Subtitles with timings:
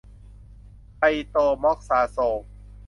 [0.03, 0.05] โค
[0.97, 1.03] ไต
[1.35, 2.37] รม็อกซาโซล